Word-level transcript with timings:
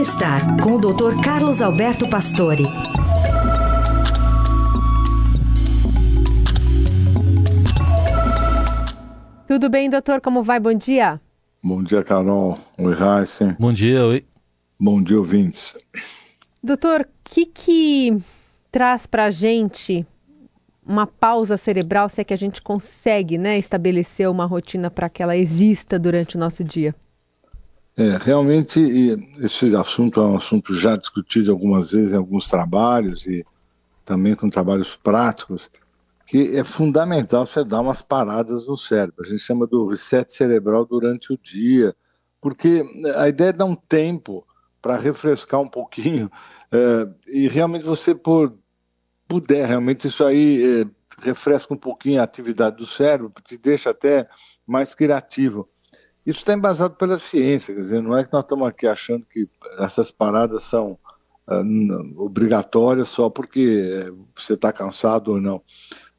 Bem-estar 0.00 0.56
com 0.62 0.76
o 0.76 0.78
Dr. 0.78 1.22
Carlos 1.22 1.60
Alberto 1.60 2.08
Pastore. 2.08 2.64
Tudo 9.46 9.68
bem, 9.68 9.90
doutor? 9.90 10.22
Como 10.22 10.42
vai? 10.42 10.58
Bom 10.58 10.72
dia. 10.72 11.20
Bom 11.62 11.82
dia, 11.82 12.02
Carol. 12.02 12.58
Oi, 12.78 12.94
Heisen. 12.94 13.54
Bom 13.60 13.74
dia, 13.74 14.06
oi. 14.06 14.24
Bom 14.80 15.02
dia, 15.02 15.18
ouvintes. 15.18 15.76
Doutor, 16.64 17.02
o 17.02 17.06
que, 17.22 17.44
que 17.44 18.22
traz 18.72 19.06
para 19.06 19.26
a 19.26 19.30
gente 19.30 20.06
uma 20.82 21.06
pausa 21.06 21.58
cerebral, 21.58 22.08
se 22.08 22.22
é 22.22 22.24
que 22.24 22.32
a 22.32 22.38
gente 22.38 22.62
consegue 22.62 23.36
né, 23.36 23.58
estabelecer 23.58 24.30
uma 24.30 24.46
rotina 24.46 24.90
para 24.90 25.10
que 25.10 25.22
ela 25.22 25.36
exista 25.36 25.98
durante 25.98 26.36
o 26.36 26.40
nosso 26.40 26.64
dia? 26.64 26.94
É, 27.96 28.16
realmente, 28.16 28.80
esse 29.40 29.74
assunto 29.76 30.20
é 30.20 30.24
um 30.24 30.36
assunto 30.36 30.74
já 30.74 30.96
discutido 30.96 31.50
algumas 31.50 31.90
vezes 31.90 32.12
em 32.12 32.16
alguns 32.16 32.48
trabalhos 32.48 33.26
e 33.26 33.44
também 34.04 34.34
com 34.34 34.48
trabalhos 34.48 34.96
práticos, 34.96 35.70
que 36.26 36.56
é 36.56 36.64
fundamental 36.64 37.44
você 37.44 37.64
dar 37.64 37.80
umas 37.80 38.02
paradas 38.02 38.66
no 38.66 38.76
cérebro. 38.76 39.24
A 39.24 39.28
gente 39.28 39.40
chama 39.40 39.66
do 39.66 39.88
reset 39.88 40.32
cerebral 40.32 40.84
durante 40.84 41.32
o 41.32 41.38
dia, 41.38 41.94
porque 42.40 42.84
a 43.16 43.28
ideia 43.28 43.50
é 43.50 43.52
dar 43.52 43.64
um 43.64 43.74
tempo 43.74 44.46
para 44.80 44.96
refrescar 44.96 45.60
um 45.60 45.68
pouquinho 45.68 46.30
é, 46.72 47.08
e 47.26 47.48
realmente 47.48 47.84
você 47.84 48.14
por 48.14 48.54
puder, 49.28 49.66
realmente 49.66 50.08
isso 50.08 50.24
aí 50.24 50.82
é, 50.82 50.86
refresca 51.22 51.74
um 51.74 51.76
pouquinho 51.76 52.20
a 52.20 52.24
atividade 52.24 52.76
do 52.76 52.86
cérebro, 52.86 53.32
te 53.44 53.56
deixa 53.56 53.90
até 53.90 54.28
mais 54.66 54.94
criativo. 54.94 55.68
Isso 56.24 56.40
está 56.40 56.52
embasado 56.52 56.94
pela 56.96 57.18
ciência, 57.18 57.74
quer 57.74 57.80
dizer, 57.80 58.02
não 58.02 58.16
é 58.16 58.24
que 58.24 58.32
nós 58.32 58.42
estamos 58.42 58.68
aqui 58.68 58.86
achando 58.86 59.24
que 59.26 59.48
essas 59.78 60.10
paradas 60.10 60.64
são 60.64 60.98
uh, 61.48 62.22
obrigatórias 62.22 63.08
só 63.08 63.30
porque 63.30 64.06
é, 64.06 64.10
você 64.36 64.54
está 64.54 64.72
cansado 64.72 65.32
ou 65.32 65.40
não. 65.40 65.62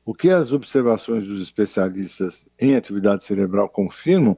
O 0.04 0.16
que 0.16 0.30
as 0.30 0.52
observações 0.52 1.28
dos 1.28 1.42
especialistas 1.42 2.48
em 2.60 2.76
atividade 2.76 3.24
cerebral 3.24 3.70
confirmam 3.70 4.36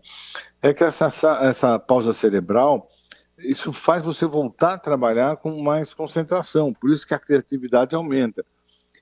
é 0.62 0.74
que 0.74 0.84
essa, 0.84 1.08
essa 1.42 1.80
pausa 1.80 2.12
cerebral 2.12 2.90
isso 3.38 3.74
faz 3.74 4.04
você 4.04 4.26
voltar 4.26 4.74
a 4.74 4.78
trabalhar 4.78 5.38
com 5.38 5.62
mais 5.62 5.94
concentração, 5.94 6.74
por 6.74 6.92
isso 6.92 7.08
que 7.08 7.14
a 7.14 7.20
criatividade 7.20 7.96
aumenta. 7.96 8.46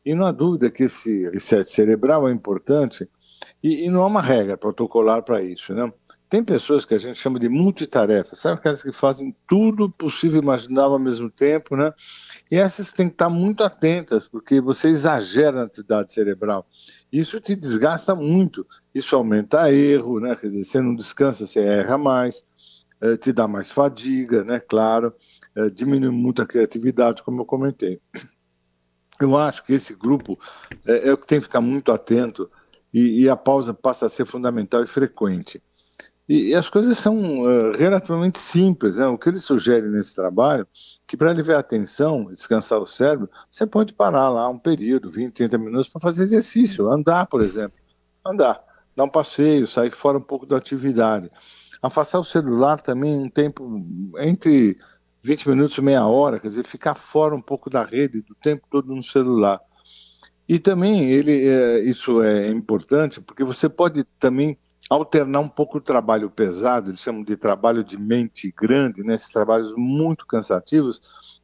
E 0.04 0.16
não 0.16 0.26
há 0.26 0.32
dúvida 0.32 0.72
que 0.72 0.84
esse 0.84 1.30
reset 1.30 1.70
cerebral 1.70 2.28
é 2.28 2.32
importante 2.32 3.08
e, 3.62 3.86
e 3.86 3.90
não 3.90 4.04
há 4.04 4.08
uma 4.08 4.22
regra 4.22 4.58
protocolar 4.58 5.24
para 5.24 5.42
isso, 5.44 5.74
né? 5.74 5.92
Tem 6.32 6.42
pessoas 6.46 6.86
que 6.86 6.94
a 6.94 6.98
gente 6.98 7.20
chama 7.20 7.38
de 7.38 7.50
multitarefa, 7.50 8.38
sabe 8.38 8.58
aquelas 8.58 8.82
que 8.82 8.94
fazem 8.94 9.36
tudo 9.46 9.90
possível 9.90 10.42
imaginável 10.42 10.94
ao 10.94 11.00
mesmo 11.00 11.30
tempo, 11.30 11.76
né? 11.76 11.94
E 12.50 12.56
essas 12.56 12.94
têm 12.94 13.10
que 13.10 13.16
estar 13.16 13.28
muito 13.28 13.66
atentas, 13.66 14.30
porque 14.30 14.62
você 14.62 14.88
exagera 14.88 15.52
na 15.52 15.64
atividade 15.64 16.14
cerebral. 16.14 16.66
Isso 17.12 17.42
te 17.42 17.54
desgasta 17.54 18.16
muito, 18.16 18.66
isso 18.96 19.14
aumenta 19.14 19.70
erro, 19.74 20.22
né? 20.22 20.34
Quer 20.38 20.48
dizer, 20.48 20.64
você 20.64 20.80
não 20.80 20.96
descansa, 20.96 21.46
você 21.46 21.60
erra 21.60 21.98
mais, 21.98 22.48
eh, 23.02 23.18
te 23.18 23.34
dá 23.34 23.46
mais 23.46 23.70
fadiga, 23.70 24.42
né? 24.46 24.62
Claro, 24.62 25.14
eh, 25.54 25.68
diminui 25.68 26.12
muito 26.12 26.42
a 26.42 26.46
criatividade, 26.46 27.24
como 27.24 27.42
eu 27.42 27.46
comentei. 27.46 28.00
Eu 29.20 29.38
acho 29.38 29.66
que 29.66 29.74
esse 29.74 29.94
grupo 29.94 30.40
é, 30.86 31.10
é 31.10 31.14
o 31.14 31.18
que 31.18 31.28
tem 31.28 31.40
que 31.40 31.46
ficar 31.48 31.60
muito 31.60 31.92
atento 31.92 32.50
e, 32.94 33.24
e, 33.24 33.30
a 33.30 33.36
pausa 33.36 33.74
passa 33.74 34.06
a 34.06 34.10
ser 34.10 34.26
fundamental 34.26 34.82
e 34.82 34.88
frequente. 34.88 35.62
E, 36.28 36.50
e 36.50 36.56
as 36.56 36.70
coisas 36.70 36.98
são 36.98 37.42
uh, 37.42 37.72
relativamente 37.78 38.40
simples. 38.40 38.98
Né? 38.98 39.06
O 39.08 39.18
que 39.18 39.30
eles 39.30 39.44
sugerem 39.44 39.90
nesse 39.90 40.16
trabalho, 40.16 40.68
que 41.06 41.18
para 41.18 41.30
aliviar 41.30 41.60
a 41.60 41.64
tensão, 41.64 42.26
descansar 42.26 42.80
o 42.80 42.88
cérebro, 42.88 43.30
você 43.50 43.66
pode 43.66 43.94
parar 43.94 44.30
lá 44.30 44.48
um 44.50 44.58
período, 44.58 45.10
20, 45.10 45.34
30 45.34 45.58
minutos, 45.58 45.90
para 45.90 46.02
fazer 46.02 46.24
exercício, 46.24 46.90
andar, 46.90 47.26
por 47.28 47.42
exemplo. 47.42 47.78
Andar, 48.26 48.62
dar 48.96 49.04
um 49.04 49.10
passeio, 49.10 49.68
sair 49.68 49.92
fora 49.92 50.18
um 50.18 50.22
pouco 50.22 50.46
da 50.46 50.58
atividade. 50.58 51.30
Afastar 51.82 52.20
o 52.20 52.24
celular 52.24 52.80
também 52.80 53.18
um 53.18 53.30
tempo 53.30 53.84
entre 54.20 54.78
20 55.24 55.50
minutos, 55.50 55.78
meia 55.80 56.06
hora, 56.06 56.40
quer 56.40 56.48
dizer, 56.48 56.66
ficar 56.66 56.96
fora 56.96 57.36
um 57.36 57.42
pouco 57.42 57.70
da 57.70 57.84
rede, 57.84 58.22
do 58.22 58.36
tempo 58.36 58.68
todo 58.70 58.94
no 58.94 59.04
celular. 59.04 59.60
E 60.48 60.60
também 60.60 61.10
ele, 61.10 61.48
é, 61.48 61.80
isso 61.80 62.22
é 62.22 62.50
importante 62.50 63.22
porque 63.22 63.44
você 63.44 63.70
pode 63.70 64.04
também 64.20 64.58
alternar 64.90 65.40
um 65.40 65.48
pouco 65.48 65.78
o 65.78 65.82
trabalho 65.82 66.30
pesado, 66.30 66.92
eles 66.92 67.02
chamam 67.02 67.24
de 67.24 67.38
trabalho 67.38 67.84
de 67.84 67.98
mente 67.98 68.54
grande, 68.56 69.04
né, 69.04 69.16
esses 69.16 69.30
trabalhos 69.30 69.74
muito 69.76 70.26
cansativos, 70.26 71.02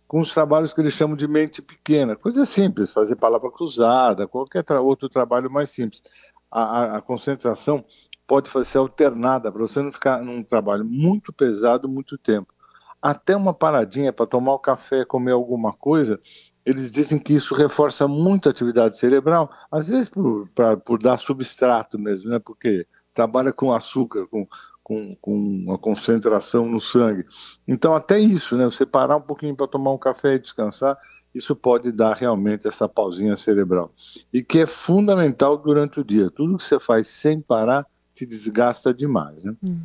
com 0.07 0.21
os 0.21 0.33
trabalhos 0.33 0.73
que 0.73 0.81
eles 0.81 0.93
chamam 0.93 1.15
de 1.15 1.27
mente 1.27 1.61
pequena, 1.61 2.15
coisa 2.15 2.45
simples, 2.45 2.91
fazer 2.91 3.15
palavra 3.15 3.51
cruzada, 3.51 4.27
qualquer 4.27 4.63
tra 4.63 4.81
outro 4.81 5.09
trabalho 5.09 5.51
mais 5.51 5.69
simples. 5.69 6.01
A, 6.49 6.61
a, 6.61 6.97
a 6.97 7.01
concentração 7.01 7.83
pode 8.25 8.49
ser 8.65 8.77
alternada 8.77 9.51
para 9.51 9.61
você 9.61 9.81
não 9.81 9.91
ficar 9.91 10.21
num 10.21 10.43
trabalho 10.43 10.85
muito 10.85 11.31
pesado 11.33 11.87
muito 11.87 12.17
tempo 12.17 12.53
até 13.01 13.35
uma 13.35 13.53
paradinha 13.53 14.11
para 14.11 14.25
tomar 14.25 14.53
o 14.53 14.55
um 14.55 14.61
café, 14.61 15.05
comer 15.05 15.31
alguma 15.31 15.73
coisa, 15.73 16.19
eles 16.65 16.91
dizem 16.91 17.17
que 17.19 17.33
isso 17.33 17.55
reforça 17.55 18.07
muito 18.07 18.47
a 18.47 18.51
atividade 18.51 18.97
cerebral, 18.97 19.49
às 19.71 19.87
vezes 19.87 20.09
por, 20.09 20.49
pra, 20.49 20.75
por 20.75 20.99
dar 20.99 21.17
substrato 21.17 21.97
mesmo, 21.97 22.29
né? 22.29 22.39
porque 22.39 22.85
trabalha 23.17 23.51
com 23.51 23.73
açúcar, 23.73 24.27
com, 24.27 24.47
com, 24.83 25.15
com 25.19 25.35
uma 25.35 25.75
concentração 25.75 26.69
no 26.69 26.79
sangue. 26.79 27.25
Então, 27.67 27.95
até 27.95 28.19
isso, 28.19 28.55
né? 28.55 28.65
você 28.65 28.85
parar 28.85 29.17
um 29.17 29.21
pouquinho 29.21 29.55
para 29.55 29.67
tomar 29.67 29.91
um 29.91 29.97
café 29.97 30.35
e 30.35 30.39
descansar, 30.39 30.95
isso 31.33 31.55
pode 31.55 31.91
dar 31.91 32.15
realmente 32.15 32.67
essa 32.67 32.87
pausinha 32.87 33.35
cerebral. 33.35 33.91
E 34.31 34.43
que 34.43 34.59
é 34.59 34.67
fundamental 34.67 35.57
durante 35.57 35.99
o 35.99 36.03
dia. 36.03 36.29
Tudo 36.29 36.57
que 36.57 36.63
você 36.63 36.79
faz 36.79 37.07
sem 37.07 37.41
parar 37.41 37.87
te 38.13 38.23
desgasta 38.23 38.93
demais. 38.93 39.43
Né? 39.43 39.55
Hum. 39.67 39.79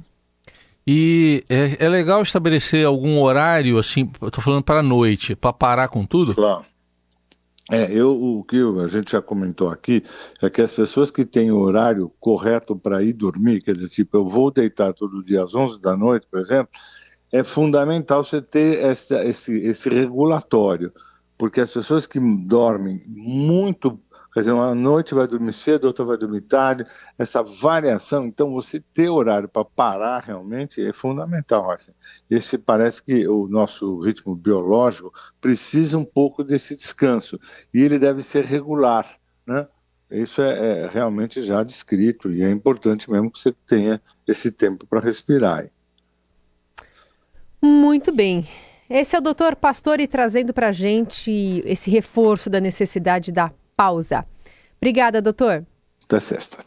E 0.87 1.43
é, 1.49 1.87
é 1.87 1.89
legal 1.89 2.21
estabelecer 2.21 2.85
algum 2.85 3.19
horário, 3.23 3.79
assim, 3.79 4.13
estou 4.23 4.45
falando 4.45 4.63
para 4.63 4.81
a 4.81 4.83
noite, 4.83 5.35
para 5.35 5.55
parar 5.55 5.89
com 5.89 6.05
tudo? 6.05 6.35
Claro. 6.35 6.67
É, 7.73 7.91
eu, 7.91 8.13
o 8.13 8.45
que 8.45 8.59
a 8.85 8.87
gente 8.87 9.13
já 9.13 9.23
comentou 9.23 9.71
aqui 9.71 10.05
é 10.43 10.51
que 10.51 10.61
as 10.61 10.75
pessoas 10.75 11.11
que 11.11 11.25
têm 11.25 11.51
o 11.51 11.59
horário 11.59 12.13
correto 12.21 12.77
para 12.77 13.03
ir 13.03 13.15
dormir, 13.15 13.63
quer 13.63 13.75
dizer, 13.75 13.89
tipo, 13.89 14.15
eu 14.19 14.29
vou 14.29 14.51
deitar 14.51 14.93
todo 14.93 15.25
dia 15.25 15.43
às 15.43 15.55
11 15.55 15.81
da 15.81 15.97
noite, 15.97 16.27
por 16.31 16.39
exemplo, 16.39 16.69
é 17.33 17.43
fundamental 17.43 18.23
você 18.23 18.43
ter 18.43 18.85
essa, 18.85 19.25
esse, 19.25 19.59
esse 19.61 19.89
regulatório, 19.89 20.93
porque 21.39 21.63
as 21.63 21.71
pessoas 21.71 22.07
que 22.07 22.21
dormem 22.47 23.01
muito 23.09 23.99
Quer 24.33 24.41
dizer, 24.41 24.53
uma 24.53 24.75
noite 24.75 25.15
vai 25.15 25.27
dormir 25.27 25.53
cedo, 25.53 25.85
outra 25.85 26.05
vai 26.05 26.17
dormir 26.17 26.41
tarde. 26.43 26.87
Essa 27.19 27.43
variação, 27.43 28.25
então, 28.25 28.53
você 28.53 28.81
ter 28.81 29.11
horário 29.11 29.47
para 29.47 29.65
parar 29.65 30.21
realmente 30.21 30.85
é 30.85 30.93
fundamental. 30.93 31.71
Assim. 31.71 31.93
Esse 32.31 32.57
parece 32.57 33.03
que 33.03 33.29
o 33.29 33.47
nosso 33.47 34.01
ritmo 34.01 34.35
biológico 34.35 35.13
precisa 35.39 35.99
um 35.99 36.05
pouco 36.05 36.43
desse 36.43 36.75
descanso 36.75 37.39
e 37.75 37.83
ele 37.83 37.99
deve 37.99 38.23
ser 38.23 38.45
regular, 38.45 39.07
né? 39.47 39.67
Isso 40.11 40.43
é, 40.43 40.83
é 40.85 40.89
realmente 40.89 41.43
já 41.43 41.63
descrito 41.63 42.31
e 42.31 42.43
é 42.43 42.51
importante 42.51 43.11
mesmo 43.11 43.31
que 43.31 43.39
você 43.39 43.53
tenha 43.67 44.01
esse 44.27 44.51
tempo 44.51 44.87
para 44.87 45.01
respirar. 45.01 45.67
Muito 47.63 48.13
bem. 48.13 48.47
Esse 48.91 49.17
é 49.17 49.19
o 49.19 49.23
doutor 49.23 49.57
Pastore 49.57 50.07
trazendo 50.07 50.53
para 50.53 50.69
a 50.69 50.73
gente 50.73 51.63
esse 51.65 51.91
reforço 51.91 52.51
da 52.51 52.61
necessidade 52.61 53.33
da 53.33 53.51
pausa. 53.77 54.27
Obrigada, 54.81 55.23
doutor. 55.23 55.65
Até 56.05 56.21
sexta. 56.21 56.65